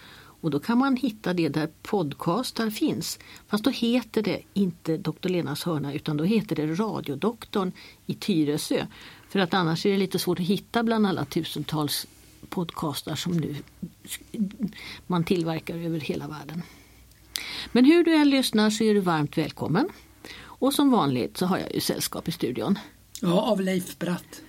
[0.46, 3.20] Och då kan man hitta det där podcastar finns.
[3.48, 5.30] Fast då heter det inte Dr.
[5.30, 7.72] Lenas hörna utan då heter det Radiodoktorn
[8.06, 8.86] i Tyresö.
[9.30, 12.08] För att annars är det lite svårt att hitta bland alla tusentals
[12.50, 13.56] podcastar som nu
[15.08, 16.62] man tillverkar över hela världen.
[17.72, 19.90] Men hur du än lyssnar så är du varmt välkommen.
[20.38, 22.80] Och som vanligt så har jag ju sällskap i studion.
[23.22, 24.42] Ja, av Leif Bratt.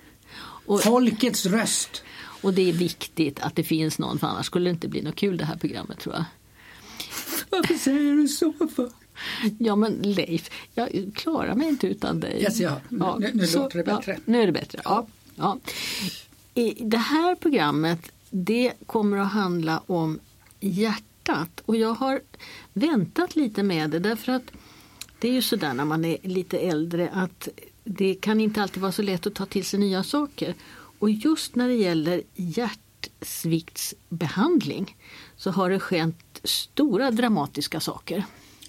[0.65, 2.03] Och, Folkets röst.
[2.41, 5.15] Och det är viktigt att det finns någon för annars skulle det inte bli något
[5.15, 6.25] kul det här programmet tror jag.
[7.49, 8.91] Varför säger du så för?
[9.59, 12.41] Ja men Leif, jag klarar mig inte utan dig.
[12.41, 12.81] Yes, ja.
[12.89, 14.11] ja nu, nu så, låter det bättre.
[14.11, 14.81] Ja, nu är det bättre.
[14.83, 15.07] Ja.
[15.35, 15.59] Ja.
[16.53, 20.19] I det här programmet det kommer att handla om
[20.59, 22.21] hjärtat och jag har
[22.73, 24.51] väntat lite med det därför att
[25.19, 27.47] det är ju sådär när man är lite äldre att
[27.83, 30.55] det kan inte alltid vara så lätt att ta till sig nya saker.
[30.99, 34.97] Och just när det gäller hjärtsviktsbehandling
[35.35, 38.25] så har det skett stora dramatiska saker.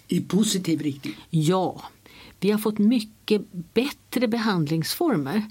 [0.07, 1.15] I positiv riktning?
[1.29, 1.83] Ja.
[2.39, 5.43] Vi har fått mycket bättre behandlingsformer.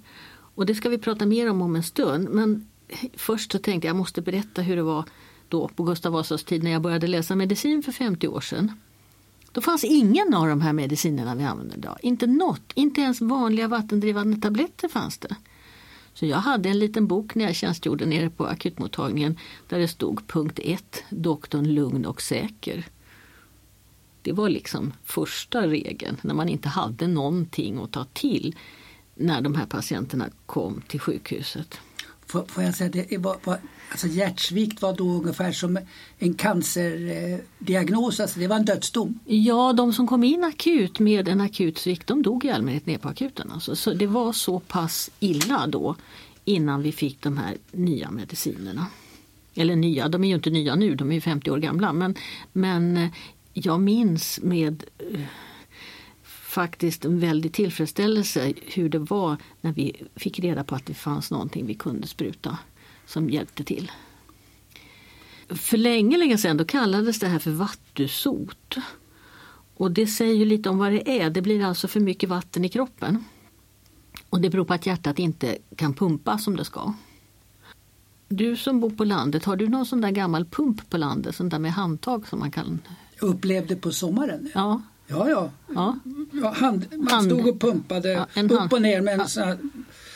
[0.55, 2.29] Och det ska vi prata mer om om en stund.
[2.29, 2.69] Men
[3.17, 5.05] först så tänkte jag jag måste berätta hur det var
[5.49, 8.73] då på Gustav Vasas tid när jag började läsa medicin för 50 år sedan.
[9.53, 11.99] Då fanns ingen av de här medicinerna vi använder idag.
[12.03, 15.37] Inte något, inte ens vanliga vattendrivande tabletter fanns det.
[16.19, 20.27] Så jag hade en liten bok när jag tjänstgjorde nere på akutmottagningen där det stod
[20.27, 22.87] punkt 1, doktorn lugn och säker.
[24.23, 28.57] Det var liksom första regeln när man inte hade någonting att ta till
[29.15, 31.81] när de här patienterna kom till sjukhuset.
[32.29, 33.59] Får, får jag säga, det var, var,
[33.91, 35.79] alltså hjärtsvikt var då ungefär som
[36.19, 39.19] en cancerdiagnos, alltså det var en dödsdom?
[39.25, 42.99] Ja, de som kom in akut med en akut svikt de dog i allmänhet ner
[42.99, 43.51] på akuten.
[43.53, 43.77] Alltså.
[43.77, 45.97] Så det var så pass illa då
[46.45, 48.87] innan vi fick de här nya medicinerna.
[49.55, 51.93] Eller nya, de är ju inte nya nu, de är 50 år gamla.
[51.93, 52.15] Men,
[52.53, 53.09] men
[53.53, 55.21] jag minns med eh,
[56.49, 61.31] faktiskt en väldig tillfredsställelse hur det var när vi fick reda på att det fanns
[61.31, 62.59] någonting vi kunde spruta
[63.07, 63.91] som hjälpte till.
[65.49, 68.77] För länge, länge sedan då kallades det här för vattusot.
[69.75, 71.31] Och det säger ju lite om vad det är.
[71.31, 73.25] Det blir alltså för mycket vatten i kroppen.
[74.31, 76.95] Och det beror på att hjärtat inte kan pumpa som det ska.
[78.29, 81.49] Du som bor på landet, har du någon sån där gammal pump på landet, sån
[81.49, 82.81] där med handtag som man kan?
[83.21, 84.51] Jag upplevde på sommaren.
[84.55, 84.83] Ja.
[85.11, 85.51] Ja, ja.
[85.75, 85.99] ja.
[86.33, 87.27] ja hand, man hand.
[87.27, 89.59] stod och pumpade ja, upp och ner med en sån här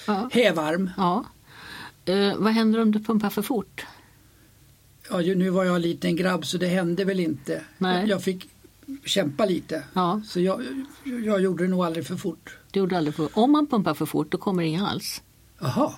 [0.06, 0.28] ja.
[0.32, 0.90] hävarm.
[0.96, 1.24] Ja.
[2.08, 3.86] Uh, vad händer om du pumpar för fort?
[5.10, 7.62] Ja, nu var jag en liten grabb så det hände väl inte.
[7.78, 8.08] Nej.
[8.08, 8.48] Jag fick
[9.04, 9.82] kämpa lite.
[9.92, 10.20] Ja.
[10.24, 10.62] Så jag,
[11.04, 12.56] jag gjorde det nog aldrig för fort.
[12.70, 15.22] Du gjorde aldrig för, om man pumpar för fort då kommer det inga alls.
[15.60, 15.92] Jaha.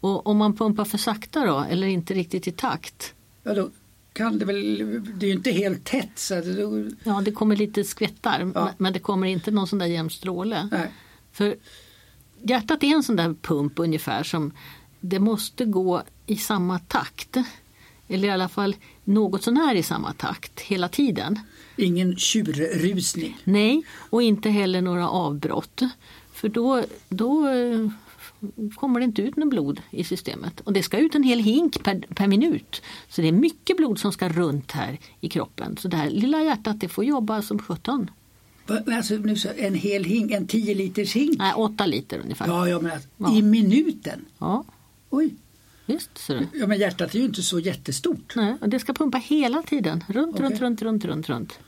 [0.00, 3.14] Och om man pumpar för sakta då eller inte riktigt i takt?
[3.42, 3.70] Ja, då
[4.12, 4.76] kan det väl,
[5.18, 6.18] det är ju inte helt tätt.
[6.18, 8.70] Så det, ja det kommer lite skvättar ja.
[8.78, 10.68] men det kommer inte någon sån där jämn stråle.
[10.72, 10.92] Nej.
[11.32, 11.56] För
[12.42, 14.52] hjärtat är en sån där pump ungefär som
[15.00, 17.36] det måste gå i samma takt.
[18.08, 21.38] Eller i alla fall något sånär i samma takt hela tiden.
[21.76, 23.38] Ingen tjurrusning?
[23.44, 25.82] Nej, och inte heller några avbrott.
[26.32, 27.48] För då, då
[28.74, 30.60] kommer det inte ut något blod i systemet.
[30.60, 32.82] Och det ska ut en hel hink per, per minut.
[33.08, 35.76] Så det är mycket blod som ska runt här i kroppen.
[35.76, 38.10] Så det här lilla hjärtat det får jobba som sjutton.
[38.86, 39.14] Alltså,
[39.56, 41.38] en hel hink, en 10 liters hink?
[41.38, 42.46] Nej, 8 liter ungefär.
[42.46, 43.34] Ja, ja, men ja.
[43.34, 44.24] I minuten?
[44.38, 44.64] Ja.
[45.10, 45.34] Oj.
[45.86, 46.46] Visst, så det.
[46.54, 48.32] Ja, men hjärtat är ju inte så jättestort.
[48.36, 50.04] Nej, och det ska pumpa hela tiden.
[50.08, 50.46] Runt, okay.
[50.46, 51.58] runt, runt, runt, runt, runt.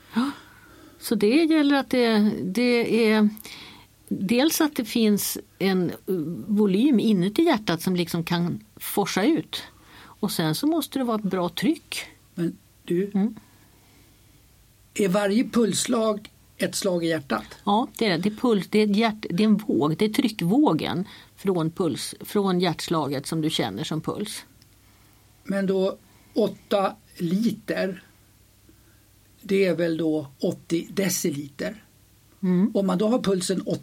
[0.99, 3.29] Så det gäller att det, det är
[4.07, 5.91] dels att det finns en
[6.47, 9.63] volym inuti hjärtat som liksom kan forsa ut.
[9.97, 12.05] Och sen så måste det vara ett bra tryck.
[12.33, 13.35] Men du, mm.
[14.93, 17.45] är varje pulsslag ett slag i hjärtat?
[17.63, 18.17] Ja, det är det.
[18.17, 22.15] Det är, puls, det är, hjärt, det är en våg, det är tryckvågen från, puls,
[22.19, 24.45] från hjärtslaget som du känner som puls.
[25.43, 25.97] Men då
[26.33, 28.03] 8 liter,
[29.41, 31.84] det är väl då 80 deciliter?
[32.45, 32.71] Mm.
[32.73, 33.81] Om man då har pulsen 80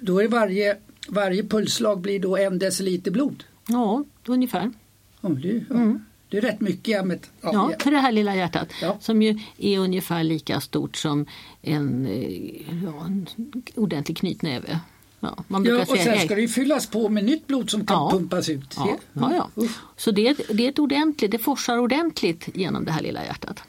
[0.00, 0.76] då är varje,
[1.08, 3.44] varje pulsslag blir då en deciliter blod.
[3.68, 4.72] Ja, ungefär.
[5.20, 5.74] Ja, det, ja.
[5.74, 6.04] Mm.
[6.28, 7.06] Det är rätt mycket.
[7.06, 8.96] Med, ja, ja, för det här lilla hjärtat ja.
[9.00, 11.26] som ju är ungefär lika stort som
[11.62, 13.26] en, eh, ja, en
[13.74, 14.80] ordentlig knytnäve.
[15.20, 17.96] Ja, man ja, och sen ska det ju fyllas på med nytt blod som kan
[17.96, 18.10] ja.
[18.10, 18.74] pumpas ut.
[18.76, 19.68] Ja, ja, ja.
[19.96, 23.62] Så det är, det är ett ordentligt, det forsar ordentligt genom det här lilla hjärtat.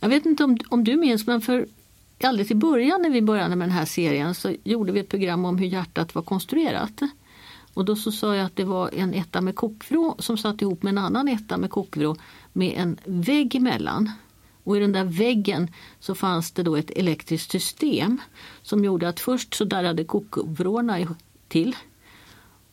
[0.00, 1.66] Jag vet inte om, om du minns men för
[2.26, 5.44] alldeles i början när vi började med den här serien så gjorde vi ett program
[5.44, 7.00] om hur hjärtat var konstruerat.
[7.74, 10.82] Och då så sa jag att det var en etta med kokvrå som satt ihop
[10.82, 12.16] med en annan etta med kokvrå
[12.52, 14.10] med en vägg emellan.
[14.64, 18.20] Och i den där väggen så fanns det då ett elektriskt system
[18.62, 21.16] som gjorde att först så darrade kokvrårna
[21.48, 21.76] till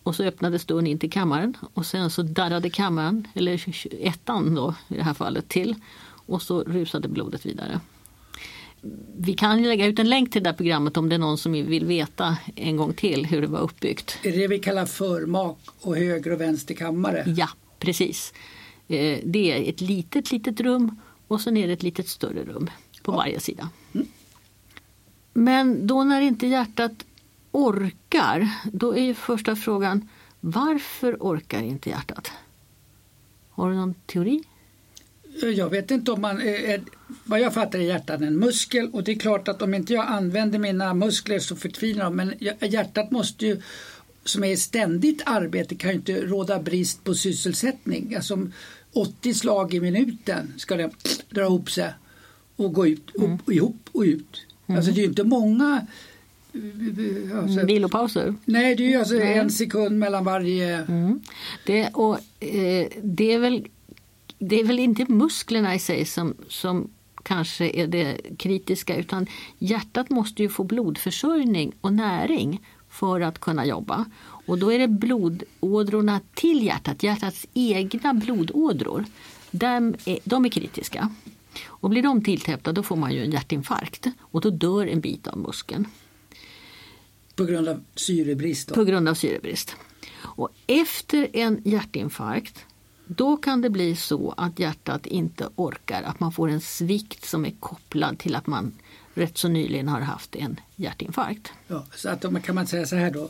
[0.03, 3.65] och så öppnades dörren in till kammaren och sen så darrade kammaren, eller
[4.05, 5.75] ettan då i det här fallet, till
[6.05, 7.79] och så rusade blodet vidare
[9.17, 11.51] vi kan lägga ut en länk till det där programmet om det är någon som
[11.51, 14.19] vill veta en gång till hur det var uppbyggt.
[14.23, 17.23] Är det det vi kallar förmak och höger och vänster kammare?
[17.37, 17.49] Ja,
[17.79, 18.33] precis.
[18.87, 22.69] Eh, det är ett litet, litet rum och sen är det ett litet större rum
[23.03, 23.15] på ja.
[23.15, 23.69] varje sida.
[23.93, 24.07] Mm.
[25.33, 27.05] Men då när inte hjärtat
[27.51, 30.09] orkar, då är ju första frågan
[30.39, 32.31] varför orkar inte hjärtat?
[33.49, 34.43] Har du någon teori?
[35.41, 36.81] Jag vet inte om man, är,
[37.23, 40.07] vad jag fattar är hjärtat en muskel och det är klart att om inte jag
[40.07, 43.61] använder mina muskler så förtvinar de men hjärtat måste ju
[44.23, 48.15] som är i ständigt arbete kan ju inte råda brist på sysselsättning.
[48.15, 48.47] Alltså
[48.93, 50.91] 80 slag i minuten ska det
[51.29, 51.93] dra ihop sig
[52.55, 53.39] och gå ut, upp, mm.
[53.47, 54.41] ihop och ut.
[54.67, 54.77] Mm.
[54.77, 55.87] Alltså det är ju inte många
[57.33, 58.35] Alltså, Vilopauser?
[58.45, 60.77] Nej, det är ju alltså en sekund mellan varje...
[60.77, 61.19] Mm.
[61.65, 63.67] Det, och, eh, det är väl
[64.49, 66.89] det är väl inte musklerna i sig som, som
[67.23, 69.27] kanske är det kritiska utan
[69.59, 74.05] hjärtat måste ju få blodförsörjning och näring för att kunna jobba.
[74.47, 79.05] Och då är det blodådrorna till hjärtat, hjärtats egna blodådror,
[79.51, 81.09] de är, de är kritiska.
[81.65, 85.27] Och blir de tilltäppta då får man ju en hjärtinfarkt och då dör en bit
[85.27, 85.87] av muskeln.
[87.35, 88.67] På grund av syrebrist?
[88.67, 88.75] Då.
[88.75, 89.75] På grund av syrebrist.
[90.17, 92.65] Och efter en hjärtinfarkt
[93.07, 97.45] då kan det bli så att hjärtat inte orkar, att man får en svikt som
[97.45, 98.71] är kopplad till att man
[99.13, 101.51] rätt så nyligen har haft en hjärtinfarkt.
[101.67, 103.29] Ja, så att kan man säga så här då,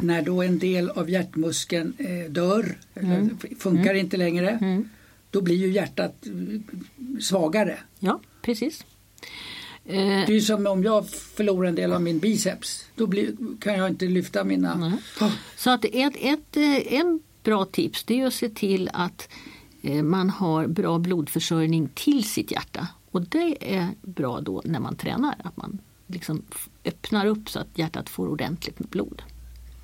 [0.00, 3.38] när då en del av hjärtmuskeln eh, dör, mm.
[3.58, 3.96] funkar mm.
[3.96, 4.88] inte längre, mm.
[5.30, 6.60] då blir ju hjärtat eh,
[7.20, 7.78] svagare.
[7.98, 8.84] Ja, precis.
[9.84, 12.86] Det är som om jag förlorar en del av min biceps.
[12.94, 14.92] Då blir, kan jag inte lyfta mina...
[15.20, 15.32] Oh.
[15.56, 19.28] Så att ett, ett, eh, en bra tips det är att se till att
[19.82, 22.88] eh, man har bra blodförsörjning till sitt hjärta.
[23.10, 26.42] Och det är bra då när man tränar, att man liksom
[26.84, 29.22] öppnar upp så att hjärtat får ordentligt med blod.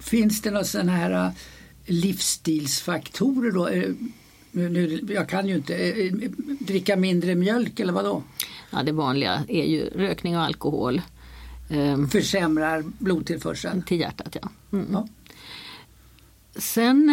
[0.01, 1.33] Finns det några sådana här eh,
[1.87, 3.69] livsstilsfaktorer då?
[3.69, 3.91] Eh,
[4.53, 5.93] nu, jag kan ju inte,
[6.61, 8.23] dricka mindre mjölk eller vad då?
[8.71, 11.03] Ja, det vanliga är ju rökning och alkohol.
[11.71, 13.83] Ehm, Försämrar blodtillförseln?
[13.83, 14.49] Till hjärtat ja.
[14.73, 14.87] Mm.
[14.93, 15.09] ja.
[16.59, 17.11] Sen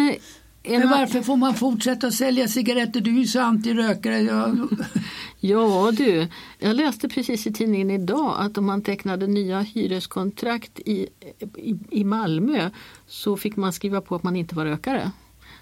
[0.62, 3.00] eh, men varför får man fortsätta sälja cigaretter?
[3.00, 4.20] Du är ju så antirökare.
[4.20, 4.54] Ja.
[5.40, 11.08] ja du, jag läste precis i tidningen idag att om man tecknade nya hyreskontrakt i,
[11.56, 12.70] i, i Malmö
[13.06, 15.10] så fick man skriva på att man inte var rökare.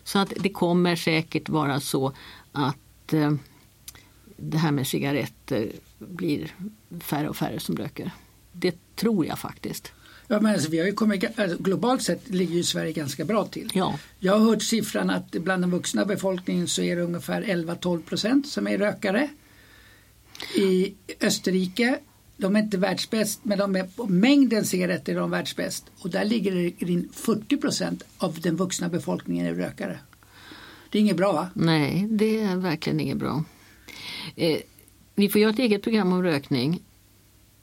[0.05, 2.12] Så att det kommer säkert vara så
[2.53, 3.33] att eh,
[4.37, 6.55] det här med cigaretter blir
[7.00, 8.11] färre och färre som röker.
[8.53, 9.93] Det tror jag faktiskt.
[10.28, 13.45] Ja, men alltså, vi har ju kommit, alltså, globalt sett ligger ju Sverige ganska bra
[13.45, 13.71] till.
[13.75, 13.99] Ja.
[14.19, 18.49] Jag har hört siffran att bland den vuxna befolkningen så är det ungefär 11-12 procent
[18.49, 19.28] som är rökare.
[20.54, 21.99] I Österrike,
[22.37, 25.85] de är inte världsbäst men de är på mängden cigaretter är de världsbäst.
[25.99, 29.99] Och där ligger det in 40 procent av den vuxna befolkningen är rökare.
[30.90, 31.49] Det är inget bra va?
[31.54, 33.45] Nej, det är verkligen inget bra.
[34.37, 34.59] Eh,
[35.14, 36.83] vi får göra ett eget program om rökning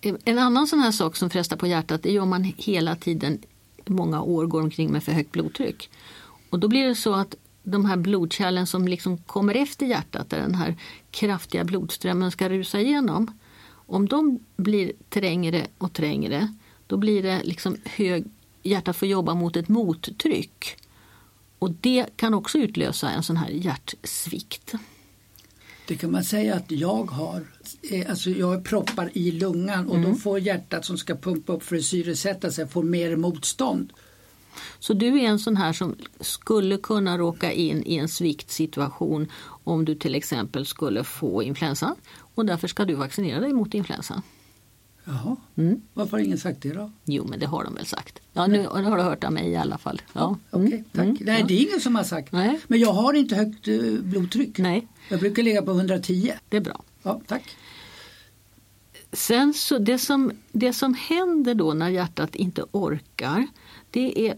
[0.01, 3.39] en annan sån här sak som frestar på hjärtat är om man hela tiden
[3.85, 5.89] många år går omkring med för högt blodtryck.
[6.49, 10.39] Och då blir det så att de här blodkärlen som liksom kommer efter hjärtat där
[10.39, 10.75] den här
[11.11, 13.39] kraftiga blodströmmen ska rusa igenom.
[13.69, 16.53] Om de blir trängre och trängre
[16.87, 18.25] då blir det liksom hög,
[18.63, 20.77] hjärtat får jobba mot ett mottryck.
[21.59, 24.73] Och det kan också utlösa en sån här hjärtsvikt.
[25.91, 27.43] Det kan man säga att jag har.
[27.81, 30.11] Eh, alltså jag proppar i lungan och mm.
[30.11, 33.93] då får hjärtat som ska pumpa upp för att syresätta sig får mer motstånd.
[34.79, 39.31] Så du är en sån här som skulle kunna råka in i en sviktsituation
[39.63, 41.95] om du till exempel skulle få influensa
[42.35, 44.21] och därför ska du vaccinera dig mot influensa.
[45.03, 45.81] Jaha, mm.
[45.93, 46.91] varför har ingen sagt det då?
[47.05, 48.20] Jo men det har de väl sagt.
[48.33, 50.01] Ja, nu har du hört av mig i alla fall.
[50.13, 50.37] Ja.
[50.49, 51.05] Okej, okay, tack.
[51.05, 51.45] Mm, Nej, ja.
[51.47, 52.31] det är ingen som har sagt.
[52.31, 52.59] Nej.
[52.67, 54.57] Men jag har inte högt uh, blodtryck.
[54.57, 54.87] Nej.
[55.09, 56.33] Jag brukar ligga på 110.
[56.49, 56.83] Det är bra.
[57.03, 57.57] Ja, tack.
[59.13, 63.47] Sen så det som, det som händer då när hjärtat inte orkar
[63.91, 64.37] det är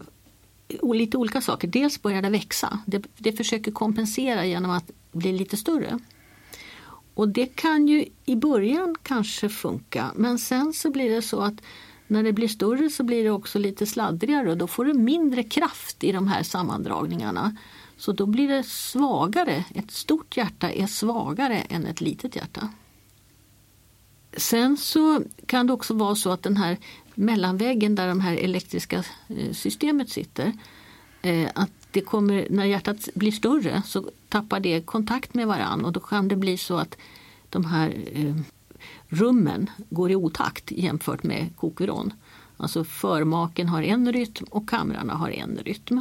[0.94, 1.68] lite olika saker.
[1.68, 2.78] Dels börjar det växa.
[2.86, 5.98] Det, det försöker kompensera genom att bli lite större.
[7.14, 11.54] Och det kan ju i början kanske funka men sen så blir det så att
[12.06, 15.42] när det blir större så blir det också lite sladdrigare och då får du mindre
[15.42, 17.56] kraft i de här sammandragningarna.
[17.96, 19.64] Så då blir det svagare.
[19.74, 22.68] Ett stort hjärta är svagare än ett litet hjärta.
[24.36, 26.76] Sen så kan det också vara så att den här
[27.14, 30.52] mellanväggen där de här elektriska eh, systemet sitter
[31.22, 35.92] eh, att det kommer, när hjärtat blir större så tappar det kontakt med varann och
[35.92, 36.96] då kan det bli så att
[37.50, 38.34] de här eh,
[39.14, 42.12] rummen går i otakt jämfört med kokveron.
[42.56, 46.00] Alltså förmaken har en rytm och kamrarna har en rytm.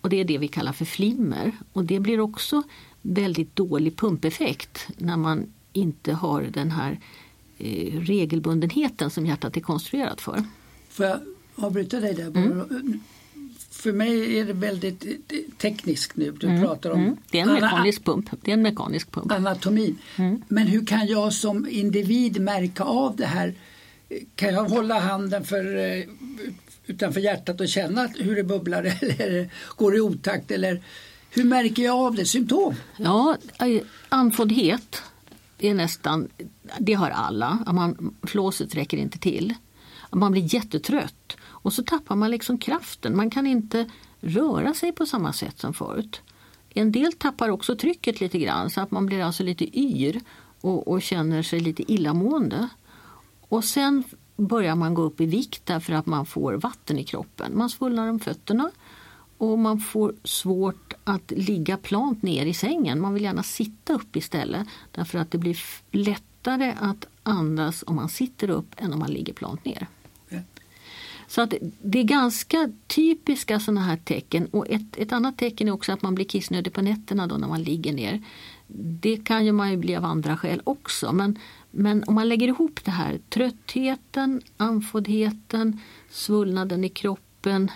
[0.00, 1.52] Och det är det vi kallar för flimmer.
[1.72, 2.62] Och det blir också
[3.02, 7.00] väldigt dålig pumpeffekt när man inte har den här
[7.58, 10.44] eh, regelbundenheten som hjärtat är konstruerat för.
[10.88, 11.20] Får jag
[11.54, 12.26] avbryta dig där?
[12.26, 13.00] Mm.
[13.84, 16.30] För mig är det väldigt eh, tekniskt nu.
[16.30, 16.62] Du mm.
[16.62, 17.16] pratar om mm.
[17.30, 18.30] det, är en mekanisk pump.
[18.42, 19.32] det är en mekanisk pump.
[19.32, 19.98] Anatomin.
[20.16, 20.42] Mm.
[20.48, 23.54] Men hur kan jag som individ märka av det här?
[24.36, 26.04] Kan jag hålla handen för, eh,
[26.86, 28.82] utanför hjärtat och känna hur det bubblar
[29.18, 30.50] eller går i otakt?
[30.50, 30.82] Eller
[31.30, 32.26] hur märker jag av det?
[32.26, 32.74] Symptom?
[32.96, 33.36] Ja,
[34.08, 35.02] andfåddhet
[35.58, 36.28] är nästan,
[36.78, 37.58] det har alla.
[37.72, 39.54] Man, flåset räcker inte till.
[40.10, 43.16] Man blir jättetrött och så tappar man liksom kraften.
[43.16, 43.86] Man kan inte
[44.20, 46.22] röra sig på samma sätt som förut.
[46.68, 50.20] En del tappar också trycket lite grann så att man blir alltså lite yr
[50.60, 52.68] och, och känner sig lite illamående.
[53.40, 54.04] Och sen
[54.36, 57.58] börjar man gå upp i vikt därför att man får vatten i kroppen.
[57.58, 58.70] Man svullnar om fötterna
[59.38, 63.00] och man får svårt att ligga plant ner i sängen.
[63.00, 65.58] Man vill gärna sitta upp istället därför att det blir
[65.90, 69.88] lättare att andas om man sitter upp än om man ligger plant ner.
[71.34, 74.46] Så att det är ganska typiska sådana här tecken.
[74.46, 77.48] Och ett, ett annat tecken är också att man blir kissnödig på nätterna då när
[77.48, 78.22] man ligger ner.
[79.00, 81.12] Det kan ju man ju bli av andra skäl också.
[81.12, 81.38] Men,
[81.70, 87.70] men om man lägger ihop det här, tröttheten, andfåddheten, svullnaden i kroppen,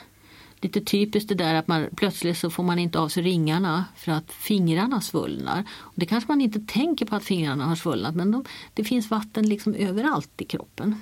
[0.60, 4.12] lite typiskt det där att man plötsligt så får man inte av sig ringarna för
[4.12, 5.64] att fingrarna svullnar.
[5.78, 9.10] Och det kanske man inte tänker på att fingrarna har svullnat men de, det finns
[9.10, 10.94] vatten liksom överallt i kroppen.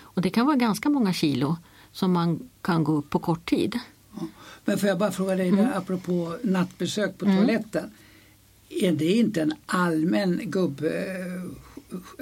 [0.00, 1.56] Och det kan vara ganska många kilo
[1.92, 3.78] som man kan gå upp på kort tid.
[4.64, 5.68] Men får jag bara fråga dig, mm.
[5.74, 7.36] apropå nattbesök på mm.
[7.36, 7.90] toaletten.
[8.68, 10.84] Är det inte en allmän gubb...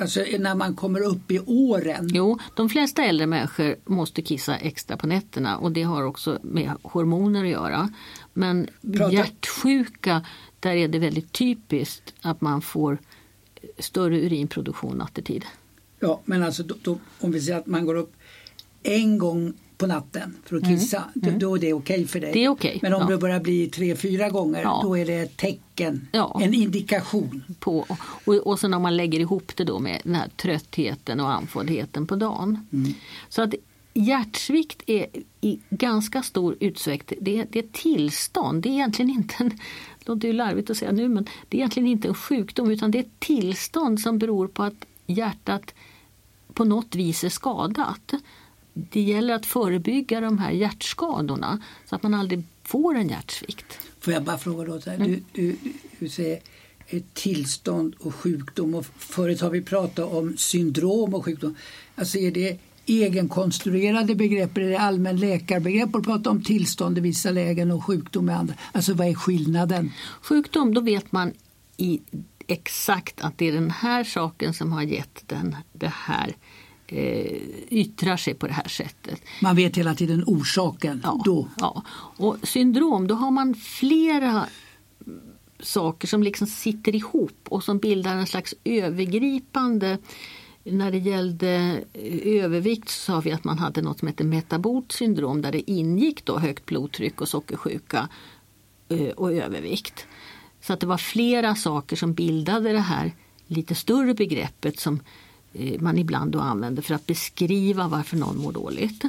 [0.00, 2.08] Alltså när man kommer upp i åren?
[2.12, 6.72] Jo, de flesta äldre människor måste kissa extra på nätterna och det har också med
[6.82, 7.92] hormoner att göra.
[8.32, 9.12] Men Prata.
[9.12, 10.26] hjärtsjuka,
[10.60, 12.98] där är det väldigt typiskt att man får
[13.78, 15.44] större urinproduktion nattetid.
[16.00, 18.16] Ja, men alltså då, då, om vi säger att man går upp
[18.86, 20.78] en gång på natten för att mm.
[20.78, 21.38] kissa, mm.
[21.38, 22.32] Då, då, är det okej okay för dig.
[22.32, 22.78] Det är okay.
[22.82, 23.08] Men om ja.
[23.08, 24.80] det börjar bli tre, fyra gånger ja.
[24.82, 26.40] då är det ett tecken, ja.
[26.42, 27.44] en indikation.
[27.58, 27.86] På,
[28.24, 32.06] och, och sen om man lägger ihop det då med den här tröttheten och andfåddheten
[32.06, 32.66] på dagen.
[32.72, 32.94] Mm.
[33.28, 33.54] Så att
[33.94, 35.06] hjärtsvikt är
[35.40, 38.62] i ganska stor utsträckning det, det är ett tillstånd.
[38.62, 39.48] Det är egentligen inte en,
[39.98, 42.90] det låter ju larvigt att säga nu, men det är egentligen inte en sjukdom utan
[42.90, 45.74] det är ett tillstånd som beror på att hjärtat
[46.54, 48.14] på något vis är skadat
[48.76, 53.78] det gäller att förebygga de här hjärtskadorna så att man aldrig får en hjärtsvikt.
[54.00, 55.10] Får jag bara fråga då, så här, mm.
[55.10, 55.56] du, du,
[55.98, 56.40] du säger
[56.86, 61.56] ett tillstånd och sjukdom och förut har vi pratat om syndrom och sjukdom.
[61.94, 67.30] Alltså är det egenkonstruerade begrepp, är det allmän läkarbegrepp att prata om tillstånd i vissa
[67.30, 68.54] lägen och sjukdom i andra?
[68.72, 69.92] Alltså vad är skillnaden?
[70.22, 71.32] Sjukdom, då vet man
[71.76, 72.00] i
[72.46, 76.36] exakt att det är den här saken som har gett den, det här
[76.86, 79.22] eh, yttrar sig på det här sättet.
[79.42, 81.48] Man vet hela tiden orsaken ja, då?
[81.58, 81.82] Ja.
[82.16, 84.46] Och syndrom, då har man flera
[85.60, 89.98] saker som liksom sitter ihop och som bildar en slags övergripande
[90.64, 91.84] när det gällde
[92.24, 96.24] övervikt så sa vi att man hade något som heter metabolt syndrom där det ingick
[96.24, 98.08] då högt blodtryck och sockersjuka
[98.88, 100.06] eh, och övervikt.
[100.60, 103.12] Så att det var flera saker som bildade det här
[103.46, 105.02] lite större begreppet som Eh,
[105.52, 109.04] Eh, man ibland då använder för att beskriva varför någon mår dåligt.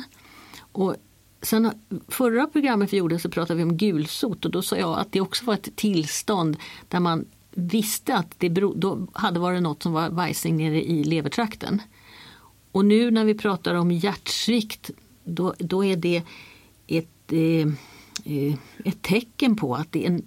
[0.59, 0.95] Och
[1.41, 1.71] sen eh,
[2.07, 5.21] förra programmet vi gjorde så pratade vi om gulsot och då sa jag att det
[5.21, 9.93] också var ett tillstånd där man visste att det berod, då hade varit något som
[9.93, 11.81] var vajsing nere i levertrakten.
[12.71, 14.91] Och nu när vi pratar om hjärtsvikt
[15.23, 16.23] då, då är det
[16.87, 17.67] ett, eh,
[18.23, 20.21] eh ett tecken på att det är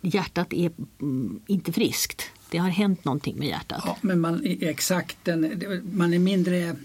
[0.00, 2.30] hjärtat är mm, inte friskt.
[2.50, 3.82] Det har hänt någonting med hjärtat.
[3.86, 6.76] Ja, men man exakt den, man är mindre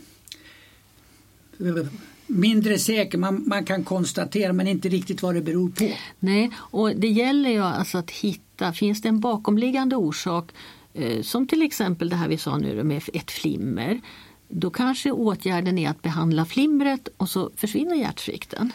[2.28, 3.18] mindre säker.
[3.18, 5.90] Man, man kan konstatera men inte riktigt vad det beror på.
[6.20, 10.52] Nej, och det gäller ju alltså att hitta, finns det en bakomliggande orsak
[10.94, 14.02] eh, som till exempel det här vi sa nu med ett flimmer.
[14.48, 18.72] Då kanske åtgärden är att behandla flimret och så försvinner hjärtsvikten.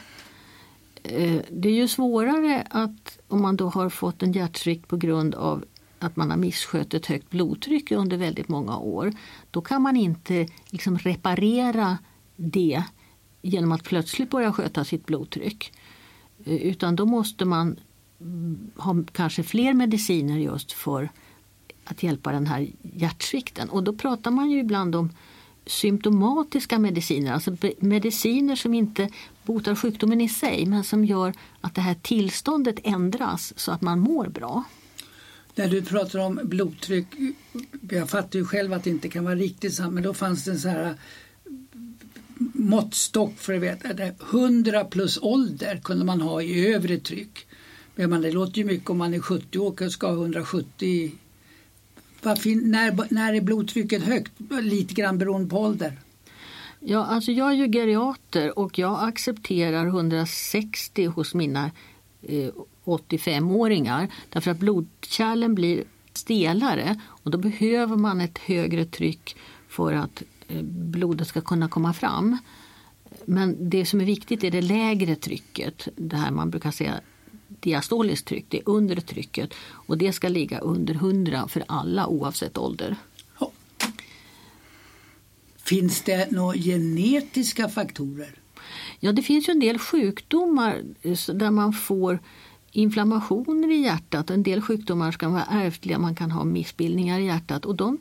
[1.02, 5.34] Eh, det är ju svårare att om man då har fått en hjärtsvikt på grund
[5.34, 5.64] av
[5.98, 9.12] att man har misskött ett högt blodtryck under väldigt många år.
[9.50, 11.98] Då kan man inte liksom reparera
[12.36, 12.84] det
[13.42, 15.72] genom att plötsligt börja sköta sitt blodtryck.
[16.44, 17.78] Eh, utan då måste man
[18.20, 21.10] mm, ha kanske fler mediciner just för
[21.84, 23.68] att hjälpa den här hjärtsvikten.
[23.68, 25.10] Och då pratar man ju ibland om
[25.66, 29.10] symptomatiska mediciner, alltså mediciner som inte
[29.44, 34.00] botar sjukdomen i sig men som gör att det här tillståndet ändras så att man
[34.00, 34.64] mår bra.
[35.58, 37.06] När du pratar om blodtryck,
[37.90, 40.50] jag fattar ju själv att det inte kan vara riktigt sant men då fanns det
[40.50, 40.94] en så här eh,
[42.54, 43.88] måttstock för att veta
[44.30, 47.46] 100 plus ålder kunde man ha i övre tryck.
[47.94, 51.12] Men det låter ju mycket om man är 70 år och ska ha 170.
[52.44, 54.32] när, när är blodtrycket högt?
[54.62, 55.98] Lite grann beroende på ålder.
[56.80, 61.70] Ja, alltså jag är ju geriater och jag accepterar 160 hos mina
[62.22, 62.50] eh,
[62.86, 69.36] 85-åringar därför att blodkärlen blir stelare och då behöver man ett högre tryck
[69.68, 72.38] för att Eh, blodet ska kunna komma fram.
[73.24, 77.00] Men det som är viktigt är det lägre trycket, det här man brukar säga
[77.48, 82.96] diastoliskt tryck, det undre trycket och det ska ligga under 100 för alla oavsett ålder.
[85.56, 88.34] Finns det några genetiska faktorer?
[89.00, 92.18] Ja, det finns ju en del sjukdomar eh, där man får
[92.76, 94.30] inflammationer i hjärtat.
[94.30, 97.98] En del sjukdomar kan vara ärftliga, man kan ha missbildningar i hjärtat och de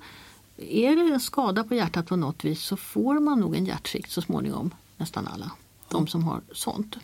[0.57, 4.11] är det en skada på hjärtat på något vis så får man nog en hjärtsvikt
[4.11, 5.51] så småningom, nästan alla.
[5.89, 6.95] De som har sånt.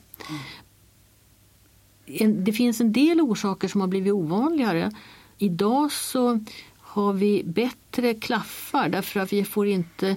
[2.46, 4.92] Det finns en del orsaker som har blivit ovanligare.
[5.38, 6.40] Idag så
[6.78, 10.16] har vi bättre klaffar därför att vi får inte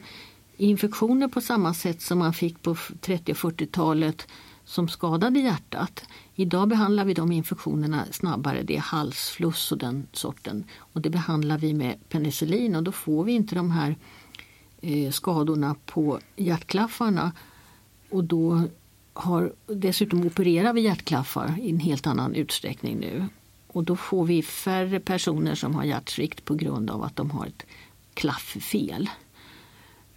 [0.56, 4.28] infektioner på samma sätt som man fick på 30 och 40-talet
[4.64, 6.04] som skadade hjärtat.
[6.36, 10.64] Idag behandlar vi de infektionerna snabbare, det är halsfluss och den sorten.
[10.76, 13.96] Och det behandlar vi med penicillin och då får vi inte de här
[14.80, 17.32] eh, skadorna på hjärtklaffarna.
[18.10, 18.62] Och då
[19.12, 23.26] har, dessutom opererar vi hjärtklaffar i en helt annan utsträckning nu.
[23.66, 27.46] Och då får vi färre personer som har hjärtsvikt på grund av att de har
[27.46, 27.66] ett
[28.14, 29.10] klafffel.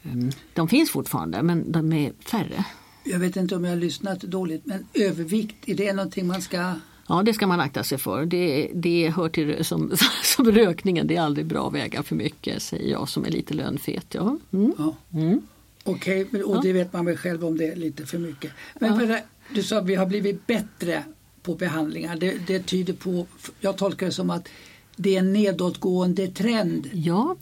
[0.03, 2.65] Ehm, de finns fortfarande men de är färre
[3.11, 6.73] jag vet inte om jag har lyssnat dåligt, men övervikt, är det någonting man ska
[7.09, 8.25] Ja, det ska man akta sig för.
[8.25, 9.91] Det, det hör till som,
[10.23, 13.53] som rökningen, det är aldrig bra att väga för mycket, säger jag som är lite
[13.53, 14.05] lönfet.
[14.09, 14.37] Ja.
[14.53, 14.73] Mm.
[14.77, 14.95] ja.
[15.13, 15.41] Mm.
[15.83, 18.51] Okej, okay, och det vet man väl själv om det är lite för mycket.
[18.79, 19.19] Men ja.
[19.53, 21.03] du sa att vi har blivit bättre
[21.41, 22.15] på behandlingar.
[22.15, 23.27] Det, det tyder på,
[23.59, 24.49] jag tolkar det som att
[24.95, 26.89] det är en nedåtgående trend.
[26.93, 27.35] Ja,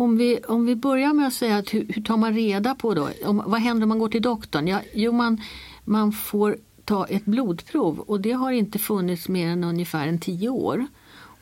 [0.00, 2.94] om vi, om vi börjar med att säga att hur, hur tar man reda på
[2.94, 3.08] då?
[3.24, 4.68] Om, vad händer om man går till doktorn?
[4.68, 5.40] Ja, jo, man,
[5.84, 10.48] man får ta ett blodprov och det har inte funnits mer än ungefär en tio
[10.48, 10.86] år.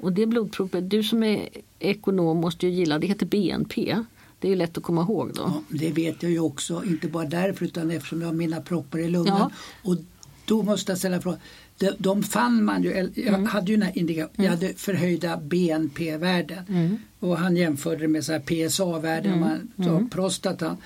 [0.00, 3.96] Och det blodprovet, du som är ekonom måste ju gilla, det heter BNP.
[4.38, 5.42] Det är ju lätt att komma ihåg då.
[5.42, 8.98] Ja, det vet jag ju också, inte bara därför utan eftersom jag har mina proppar
[8.98, 9.36] i lungan.
[9.38, 9.50] Ja.
[9.90, 9.96] Och
[10.44, 11.40] då måste jag ställa frågan,
[11.78, 13.46] de, de fann man ju, jag mm.
[13.46, 16.98] hade ju indika, jag hade förhöjda BNP-värden mm.
[17.20, 19.40] och han jämförde det med PSA-värden, mm.
[19.76, 20.10] man mm.
[20.10, 20.76] prostatan.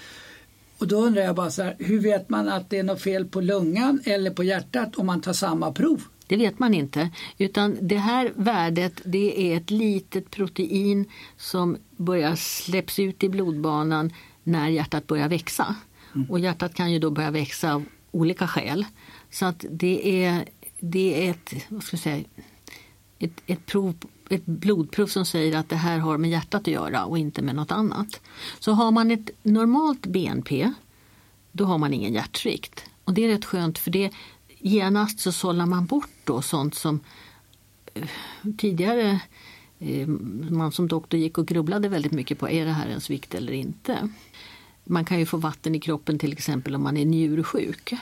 [0.78, 3.24] Och då undrar jag bara så här, hur vet man att det är något fel
[3.24, 6.02] på lungan eller på hjärtat om man tar samma prov?
[6.26, 7.10] Det vet man inte.
[7.38, 11.04] Utan det här värdet det är ett litet protein
[11.36, 15.74] som börjar släpps ut i blodbanan när hjärtat börjar växa.
[16.14, 16.30] Mm.
[16.30, 18.86] Och hjärtat kan ju då börja växa av olika skäl.
[19.30, 20.44] Så att det är
[20.84, 22.24] det är ett, vad ska jag säga,
[23.18, 23.94] ett, ett, prov,
[24.30, 27.54] ett blodprov som säger att det här har med hjärtat att göra och inte med
[27.54, 28.20] något annat.
[28.58, 30.72] Så har man ett normalt BNP
[31.52, 32.84] då har man ingen hjärtsvikt.
[33.04, 34.10] Och det är rätt skönt för det
[34.58, 37.00] genast så sållar man bort då sånt som
[37.94, 38.08] eh,
[38.58, 39.20] tidigare
[39.78, 40.08] eh,
[40.50, 43.52] man som doktor gick och grubblade väldigt mycket på, är det här ens vikt eller
[43.52, 44.08] inte?
[44.84, 47.94] Man kan ju få vatten i kroppen till exempel om man är njursjuk.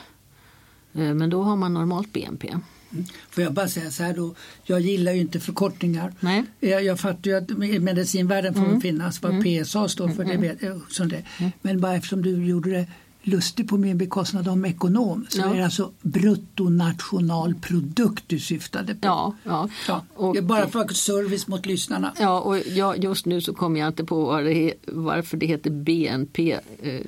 [0.94, 2.48] Eh, men då har man normalt BNP.
[2.48, 3.04] Mm.
[3.30, 6.12] Får jag bara säga så här då, jag gillar ju inte förkortningar.
[6.20, 6.44] Nej.
[6.60, 8.80] Jag, jag fattar ju att i medicinvärlden får mm.
[8.80, 9.64] finnas vad mm.
[9.64, 10.40] PSA står för, mm.
[10.40, 11.08] det vet jag.
[11.08, 11.24] Det.
[11.38, 11.52] Mm.
[11.62, 12.86] Men bara eftersom du gjorde det
[13.22, 15.50] lustig på min bekostnad om ekonom så Ja.
[15.50, 18.98] är det alltså bruttonationalprodukt du syftade på.
[19.02, 19.68] Ja, ja.
[19.88, 22.12] Ja, Och- det är bara för service mot lyssnarna.
[22.20, 25.70] Ja, och jag, just nu så kommer jag inte på vad det, varför det heter
[25.70, 26.60] BNP eh,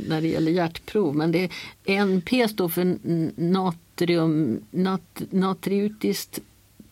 [0.08, 1.16] när det gäller hjärtprov.
[1.16, 1.50] Men det,
[1.84, 2.98] NP står för
[3.40, 6.38] natrium, nat, natriutiskt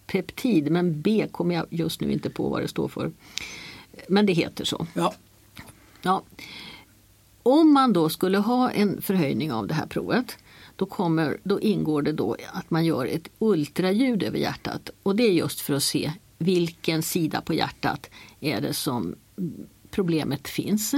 [0.06, 3.10] peptid men B kommer jag just nu inte på vad det står för.
[4.08, 4.86] Men det heter så.
[4.94, 5.14] Ja,
[6.02, 6.22] Ja.
[7.42, 10.38] Om man då skulle ha en förhöjning av det här provet
[10.76, 15.22] då, kommer, då ingår det då att man gör ett ultraljud över hjärtat och det
[15.22, 19.14] är just för att se vilken sida på hjärtat är det som
[19.90, 20.94] problemet finns.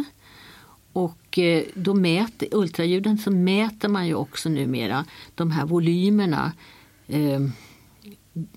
[0.93, 6.53] Och eh, då mäter, ultraljuden så mäter man ju också numera de här volymerna
[7.09, 7.41] eh,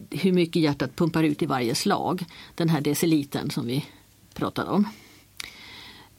[0.10, 2.26] hur mycket hjärtat pumpar ut i varje slag.
[2.56, 3.86] Den här deciliten som vi
[4.34, 4.88] pratade om.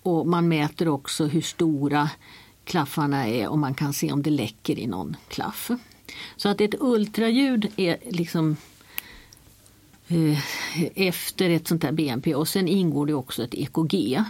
[0.06, 2.10] Och man mäter också hur stora
[2.64, 5.70] klaffarna är och man kan se om det läcker i någon klaff.
[6.36, 8.56] Så att ett ultraljud är liksom
[10.08, 10.38] eh,
[10.94, 14.22] efter ett sånt här BNP och sen ingår det också ett EKG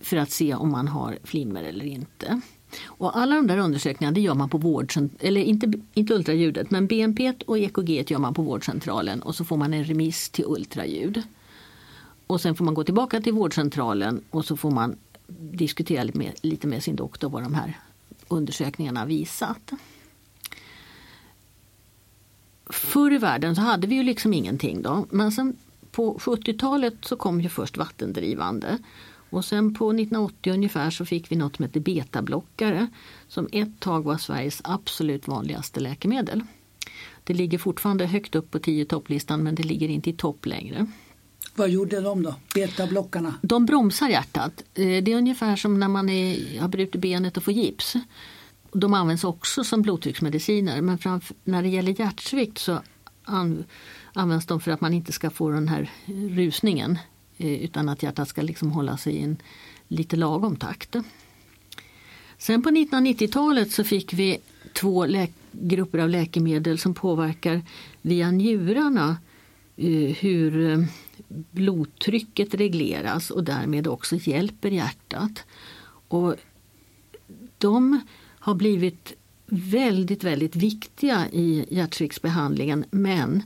[0.00, 2.40] för att se om man har flimmer eller inte.
[2.84, 6.86] Och alla de där undersökningarna det gör man på vårdcentralen, eller inte, inte ultraljudet men
[6.86, 11.22] BNP och EKG gör man på vårdcentralen och så får man en remiss till ultraljud.
[12.30, 14.96] Och sen får man gå tillbaka till vårdcentralen och så får man
[15.52, 17.78] diskutera lite med, lite med sin doktor vad de här
[18.28, 19.70] undersökningarna visat.
[22.66, 25.06] Förr i världen så hade vi ju liksom ingenting då.
[25.10, 25.56] Men sen
[25.90, 28.78] på 70-talet så kom ju först vattendrivande.
[29.30, 32.86] Och sen på 1980 ungefär så fick vi något som heter betablockare.
[33.28, 36.42] Som ett tag var Sveriges absolut vanligaste läkemedel.
[37.24, 40.86] Det ligger fortfarande högt upp på 10 topplistan men det ligger inte i topp längre
[41.54, 42.34] vad gjorde de då?
[42.54, 43.34] Betablockarna?
[43.42, 44.62] De bromsar hjärtat.
[44.74, 47.96] Eh, det är ungefär som när man är, har brutit benet och får gips.
[48.72, 52.80] De används också som blodtrycksmediciner men framför, när det gäller hjärtsvikt så
[53.24, 53.64] an,
[54.12, 55.90] används de för att man inte ska få den här
[56.30, 56.98] rusningen
[57.38, 59.36] eh, utan att hjärtat ska liksom hålla sig i en
[59.88, 60.96] lite lagom takt.
[62.38, 64.38] Sen på 1990-talet så fick vi
[64.72, 65.06] två
[65.52, 67.62] grupper av läkemedel som påverkar
[68.02, 69.16] via njurarna
[69.76, 70.86] eh, hur
[71.28, 75.44] blodtrycket regleras och därmed också hjälper hjärtat.
[76.08, 76.36] Och
[77.58, 78.00] de
[78.38, 79.12] har blivit
[79.46, 83.42] väldigt, väldigt viktiga i hjärtsviktsbehandlingen men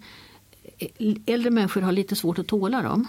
[1.26, 3.08] äldre människor har lite svårt att tåla dem.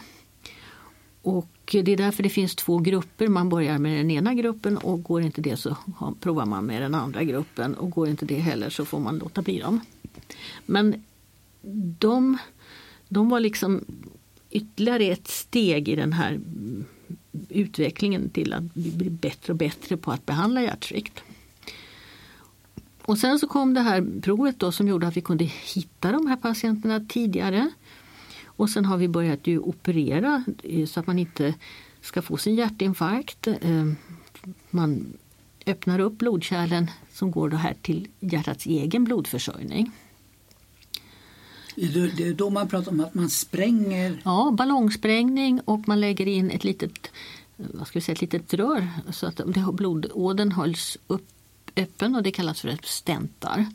[1.21, 3.27] Och det är därför det finns två grupper.
[3.27, 5.77] Man börjar med den ena gruppen och går inte det så
[6.19, 9.41] provar man med den andra gruppen och går inte det heller så får man låta
[9.41, 9.79] bli dem.
[10.65, 11.03] Men
[11.99, 12.37] de,
[13.09, 13.85] de var liksom
[14.55, 16.39] ytterligare ett steg i den här
[17.49, 21.23] utvecklingen till att vi blir bättre och bättre på att behandla hjärtsvikt.
[23.01, 26.27] Och sen så kom det här provet då som gjorde att vi kunde hitta de
[26.27, 27.71] här patienterna tidigare.
[28.45, 31.53] Och sen har vi börjat ju operera eh, så att man inte
[32.01, 33.47] ska få sin hjärtinfarkt.
[33.47, 33.91] Eh,
[34.69, 35.13] man
[35.65, 39.91] öppnar upp blodkärlen som går då här till hjärtats egen blodförsörjning.
[41.75, 46.51] Det är då man pratar om att man spränger Ja, ballongsprängning och man lägger in
[46.51, 47.11] ett litet,
[47.57, 49.41] vad ska vi säga, ett litet rör så att
[49.73, 51.27] blodådern hålls upp,
[51.75, 53.65] öppen och det kallas för stentar.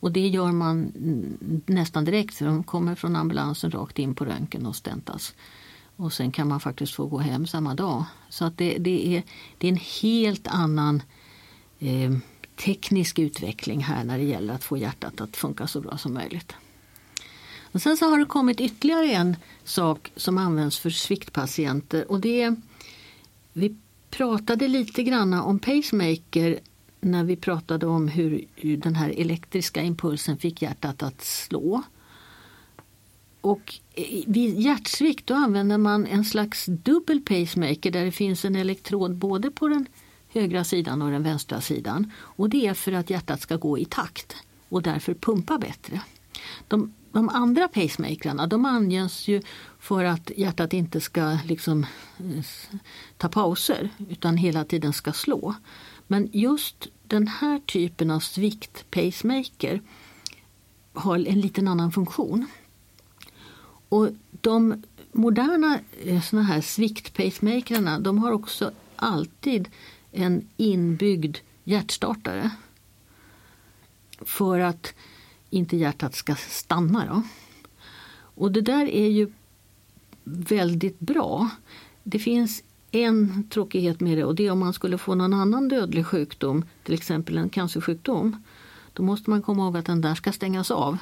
[0.00, 0.92] Och det gör man
[1.66, 5.34] nästan direkt för de kommer från ambulansen rakt in på röntgen och stentas.
[5.96, 8.04] Och sen kan man faktiskt få gå hem samma dag.
[8.28, 9.22] Så att det, det, är,
[9.58, 11.02] det är en helt annan
[11.78, 12.12] eh,
[12.64, 16.54] teknisk utveckling här när det gäller att få hjärtat att funka så bra som möjligt.
[17.72, 22.42] Och sen så har det kommit ytterligare en sak som används för sviktpatienter och det
[22.42, 22.56] är,
[23.52, 23.76] vi
[24.10, 26.60] pratade lite grann om pacemaker
[27.00, 31.82] när vi pratade om hur, den här elektriska impulsen fick hjärtat att slå.
[33.40, 33.74] Och
[34.26, 39.50] vid hjärtsvikt då använder man en slags dubbel pacemaker där det finns en elektrod både
[39.50, 39.86] på den
[40.28, 42.12] högra sidan och den vänstra sidan.
[42.18, 44.36] Och det är för att hjärtat ska gå i takt
[44.68, 46.00] och därför pumpa bättre.
[46.68, 49.42] De, de andra pacemakrarna de används ju
[49.78, 51.86] för att hjärtat inte ska liksom,
[52.18, 52.44] eh,
[53.16, 55.54] ta pauser utan hela tiden ska slå.
[56.06, 59.80] Men just den här typen av svikt pacemaker
[60.92, 62.46] har en liten annan funktion.
[63.88, 64.08] Och
[64.40, 69.68] de moderna eh, såna här svikt-pacemakrarna de har också alltid
[70.12, 72.50] en inbyggd hjärtstartare.
[74.20, 74.94] För att
[75.50, 77.06] inte hjärtat ska stanna.
[77.06, 77.22] Då.
[78.34, 79.32] Och det där är ju
[80.24, 81.48] väldigt bra.
[82.02, 85.68] Det finns en tråkighet med det och det är om man skulle få någon annan
[85.68, 88.42] dödlig sjukdom, till exempel en cancersjukdom.
[88.92, 90.98] Då måste man komma ihåg att den där ska stängas av.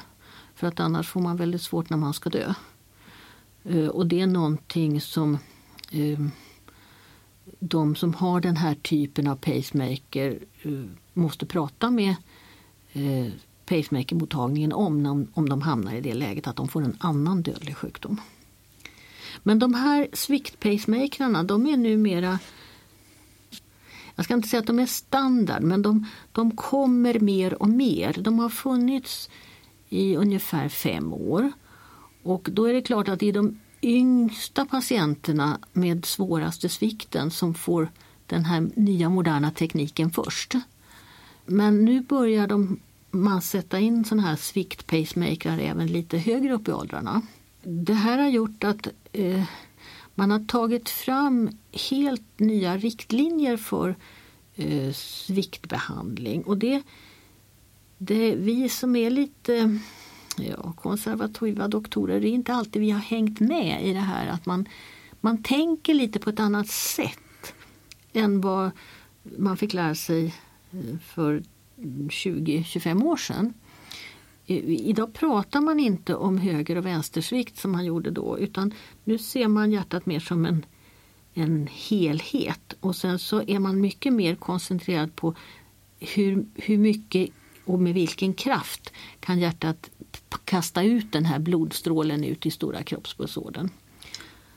[0.55, 2.53] För att annars får man väldigt svårt när man ska dö.
[3.63, 5.37] Eh, och det är någonting som
[5.91, 6.19] eh,
[7.59, 10.83] de som har den här typen av pacemaker eh,
[11.13, 12.15] måste prata med
[13.69, 18.21] pacemakermottagningen om, om de hamnar i det läget att de får en annan dödlig sjukdom.
[19.43, 22.39] Men de här sviktpacemakrarna de är numera
[24.19, 28.15] jag ska inte säga att de är standard men de, de kommer mer och mer.
[28.19, 29.29] De har funnits
[29.89, 31.51] i ungefär fem år.
[32.23, 37.53] Och då är det klart att det är de yngsta patienterna med svåraste svikten som
[37.53, 37.91] får
[38.25, 40.55] den här nya moderna tekniken först.
[41.45, 42.79] Men nu börjar de,
[43.11, 47.21] man sätta in sådana här sviktpacemaker även lite högre upp i åldrarna.
[47.63, 49.43] Det här har gjort att eh,
[50.15, 51.49] man har tagit fram
[51.89, 53.95] helt nya riktlinjer för
[54.55, 56.43] eh, sviktbehandling.
[56.43, 56.81] Och det,
[57.97, 59.79] det vi som är lite
[60.37, 64.45] ja, konservativa doktorer, det är inte alltid vi har hängt med i det här att
[64.45, 64.67] man,
[65.21, 67.53] man tänker lite på ett annat sätt
[68.13, 68.71] än vad
[69.23, 70.35] man fick lära sig
[70.71, 71.43] eh, för
[71.79, 73.53] 20-25 år sedan.
[74.45, 79.47] Idag pratar man inte om höger och vänstersvikt som man gjorde då utan nu ser
[79.47, 80.65] man hjärtat mer som en,
[81.33, 85.35] en helhet och sen så är man mycket mer koncentrerad på
[85.99, 87.29] hur, hur mycket
[87.65, 89.89] och med vilken kraft kan hjärtat
[90.45, 93.69] kasta ut den här blodstrålen ut i stora kroppspulsådern.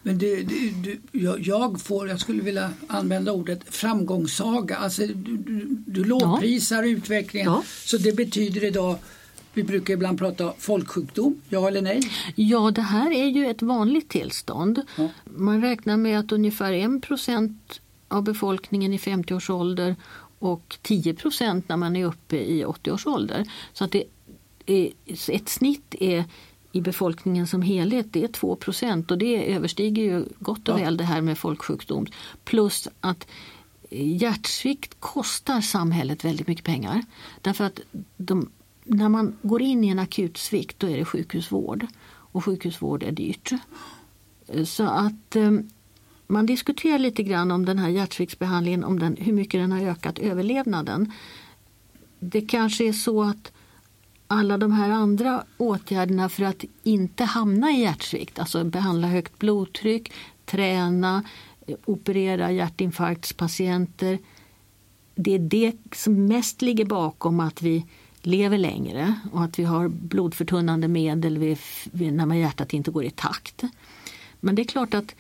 [0.03, 1.01] Men det, det, du,
[1.39, 4.77] jag får, jag skulle vilja använda ordet framgångssaga.
[4.77, 6.89] Alltså, du, du, du lovprisar ja.
[6.89, 7.53] utvecklingen.
[7.53, 7.63] Ja.
[7.85, 8.99] Så det betyder idag
[9.55, 12.01] vi brukar ibland prata folksjukdom, ja eller nej?
[12.35, 14.83] Ja, det här är ju ett vanligt tillstånd.
[14.97, 15.09] Ja.
[15.25, 17.55] Man räknar med att ungefär 1%
[18.09, 19.97] av befolkningen i 50 års ålder
[20.39, 23.51] och 10% när man är uppe i 80 års ålder.
[23.73, 24.05] Så att det
[24.67, 24.91] är,
[25.29, 26.25] ett snitt är
[26.73, 28.59] i befolkningen som helhet det är 2
[29.09, 32.07] och det överstiger ju gott och väl det här med folksjukdom.
[32.45, 33.27] Plus att
[33.91, 37.03] hjärtsvikt kostar samhället väldigt mycket pengar.
[37.41, 37.81] Därför att
[38.17, 38.51] de
[38.85, 43.53] när man går in i en akutsvikt då är det sjukhusvård och sjukhusvård är dyrt.
[44.65, 45.51] Så att eh,
[46.27, 50.19] man diskuterar lite grann om den här hjärtsviktsbehandlingen, om den, hur mycket den har ökat
[50.19, 51.13] överlevnaden.
[52.21, 53.53] Det kanske är så att
[54.33, 60.13] alla de här andra åtgärderna för att inte hamna i hjärtsvikt, alltså behandla högt blodtryck,
[60.45, 61.25] träna,
[61.85, 64.19] operera hjärtinfarktspatienter.
[65.15, 67.87] Det är det som mest ligger bakom att vi
[68.23, 71.59] lever längre och att vi har blodförtunnande medel vid,
[71.93, 73.63] vid, när hjärtat inte går i takt.
[74.41, 75.15] Men det är klart att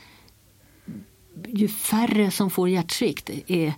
[1.46, 3.74] ju färre som får hjärtsvikt är,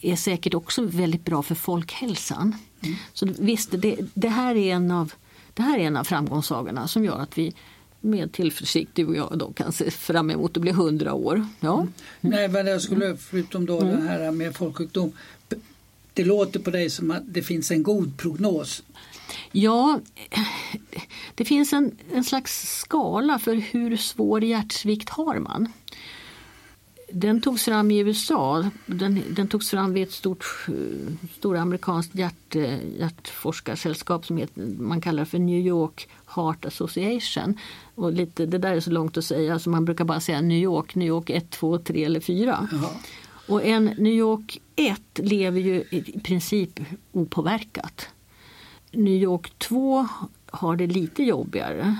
[0.00, 2.56] är säkert också väldigt bra för folkhälsan.
[2.84, 2.96] Mm.
[3.12, 5.12] Så visst, det, det, här är en av,
[5.54, 7.54] det här är en av framgångssagorna som gör att vi
[8.00, 11.46] med tillförsikt, du och jag, då, kan se fram emot att bli hundra år.
[11.60, 11.74] Ja.
[11.80, 11.92] Mm.
[12.20, 15.12] Nej, men jag skulle, förutom då det här med folksjukdom,
[16.14, 18.82] det låter på dig som att det finns en god prognos.
[19.52, 20.00] Ja,
[21.34, 25.72] det finns en, en slags skala för hur svår hjärtsvikt har man.
[27.16, 28.70] Den togs fram i USA.
[28.86, 30.44] Den, den togs fram vid ett stort,
[31.38, 32.54] stort amerikanskt hjärt,
[32.98, 37.58] hjärtforskarsällskap som heter, man kallar för New York Heart Association.
[37.94, 40.58] Och lite, det där är så långt att säga så man brukar bara säga New
[40.58, 42.68] York, New York 1, 2, 3 eller 4.
[42.72, 42.90] Jaha.
[43.48, 46.80] Och en New York 1 lever ju i princip
[47.12, 48.08] opåverkat.
[48.90, 50.08] New York 2
[50.46, 51.96] har det lite jobbigare.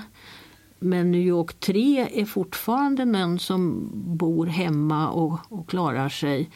[0.85, 6.49] Men New York 3 är fortfarande någon som bor hemma och, och klarar sig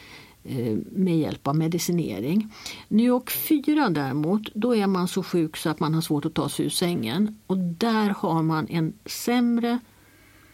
[0.44, 2.54] eh, med hjälp av medicinering.
[2.88, 6.34] New York 4 däremot, då är man så sjuk så att man har svårt att
[6.34, 7.39] ta sig ur sängen.
[7.48, 9.80] Och där har man en sämre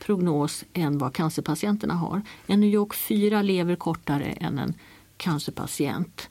[0.06, 2.22] prognos än vad cancerpatienterna har.
[2.48, 4.74] En New York 4 lever kortare än en
[5.18, 6.30] cancerpatient.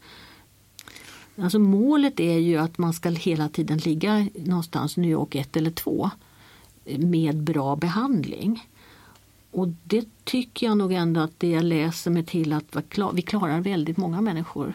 [1.37, 5.71] Alltså målet är ju att man ska hela tiden ligga någonstans New York 1 eller
[5.71, 6.11] 2
[6.85, 8.69] med bra behandling.
[9.51, 12.77] Och det tycker jag nog ändå att det jag läser mig till att
[13.15, 14.75] vi klarar väldigt många människor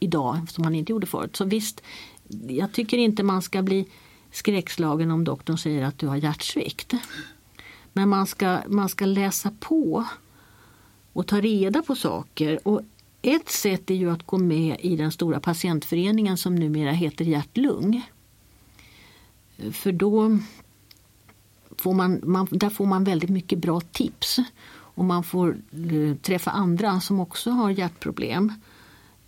[0.00, 1.36] idag som man inte gjorde förut.
[1.36, 1.82] Så visst,
[2.48, 3.86] jag tycker inte man ska bli
[4.30, 6.94] skräckslagen om doktorn säger att du har hjärtsvikt.
[7.92, 10.04] Men man ska, man ska läsa på
[11.12, 12.68] och ta reda på saker.
[12.68, 12.80] Och
[13.22, 18.02] ett sätt är ju att gå med i den stora patientföreningen som numera heter Hjärt-Lung.
[19.72, 20.38] För då
[21.80, 24.38] får man, man, där får man väldigt mycket bra tips
[24.70, 28.52] och man får eh, träffa andra som också har hjärtproblem.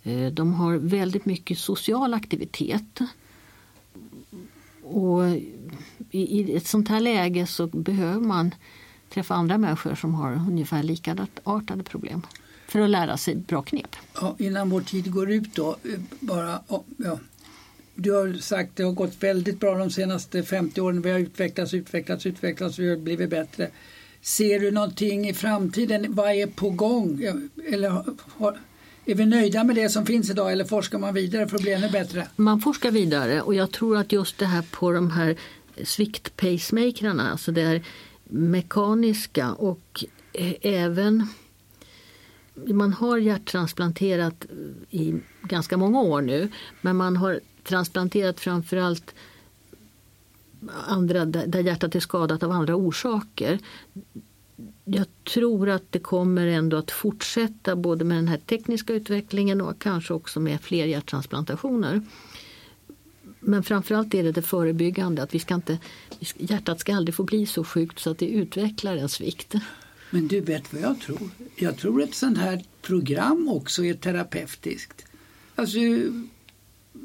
[0.03, 2.99] Eh, de har väldigt mycket social aktivitet.
[4.83, 5.21] Och
[6.11, 8.55] i ett sånt här läge så behöver man
[9.09, 12.21] träffa andra människor som har ungefär likartade problem
[12.67, 13.95] för att lära sig bra knep.
[14.13, 16.59] Ja, innan vår tid går ut då, eh, bara,
[16.97, 17.19] ja,
[17.95, 21.01] du har sagt att det har gått väldigt bra de senaste 50 åren.
[21.01, 23.69] Vi har utvecklats, utvecklats, utvecklats och vi har blivit bättre.
[24.21, 26.05] Ser du någonting i framtiden?
[26.09, 27.21] Vad är på gång?
[27.67, 28.57] Eller har,
[29.05, 31.73] är vi nöjda med det som finns idag eller forskar man vidare för att bli
[31.73, 32.27] ännu bättre?
[32.35, 35.37] Man forskar vidare och jag tror att just det här på de här
[35.83, 37.83] sviktpacemakrarna, alltså det är
[38.23, 41.27] mekaniska och eh, även
[42.53, 44.45] man har hjärttransplanterat
[44.89, 46.49] i ganska många år nu
[46.81, 49.13] men man har transplanterat framförallt
[50.87, 53.59] andra, där hjärtat är skadat av andra orsaker.
[54.85, 59.79] Jag tror att det kommer ändå att fortsätta både med den här tekniska utvecklingen och
[59.79, 62.01] kanske också med fler hjärttransplantationer.
[63.39, 65.77] Men framförallt är det det förebyggande, att vi ska inte,
[66.37, 69.55] hjärtat ska aldrig få bli så sjukt så att det utvecklar en svikt.
[70.09, 71.29] Men du vet vad jag tror?
[71.55, 75.05] Jag tror att ett sånt här program också är terapeutiskt.
[75.55, 75.77] Alltså,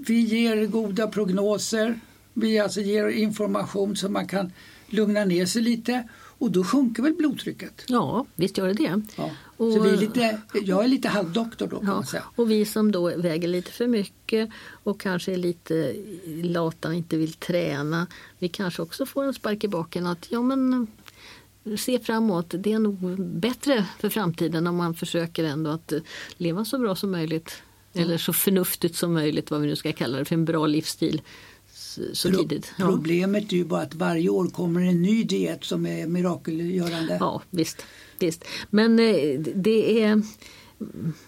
[0.07, 2.01] vi ger goda prognoser,
[2.35, 4.53] vi alltså ger information så man kan
[4.87, 6.09] lugna ner sig lite
[6.39, 7.85] och då sjunker väl blodtrycket?
[7.87, 9.03] Ja, visst gör det det.
[9.17, 9.31] Ja.
[9.57, 12.21] Och, så vi är lite, jag är lite halvdoktor då ja.
[12.37, 14.51] Och vi som då väger lite för mycket
[14.85, 15.95] och kanske är lite
[16.43, 18.07] lata och inte vill träna.
[18.39, 20.87] Vi kanske också får en spark i baken att ja men
[21.77, 22.55] se framåt.
[22.59, 25.93] Det är nog bättre för framtiden om man försöker ändå att
[26.37, 27.63] leva så bra som möjligt.
[27.93, 28.07] Mm.
[28.07, 31.23] Eller så förnuftigt som möjligt, vad vi nu ska kalla det, för en bra livsstil
[32.13, 32.73] så Pro tidigt.
[32.77, 32.87] Ja.
[32.87, 37.17] Problemet är ju bara att varje år kommer en ny diet som är mirakelgörande.
[37.21, 37.85] Ja visst,
[38.19, 38.45] visst.
[38.71, 40.23] men eh, det är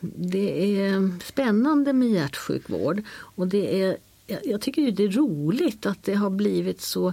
[0.01, 3.96] det är spännande med hjärtsjukvård och det är,
[4.44, 7.09] jag tycker det är roligt att det har blivit så,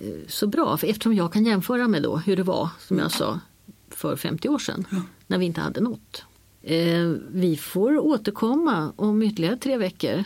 [0.00, 0.76] eh, så bra.
[0.76, 3.40] För eftersom jag kan jämföra med då hur det var, som jag sa,
[3.88, 5.02] för 50 år sedan ja.
[5.26, 6.24] när vi inte hade något.
[6.62, 10.24] Eh, vi får återkomma om ytterligare tre veckor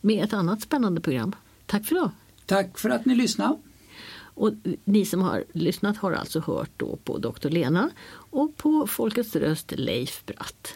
[0.00, 1.34] med ett annat spännande program.
[1.66, 2.10] Tack för idag.
[2.46, 3.58] Tack för att ni lyssnade.
[4.36, 4.52] Och
[4.84, 7.48] ni som har lyssnat har alltså hört då på Dr.
[7.48, 10.68] Lena och på Folkets röst Leif Bratt.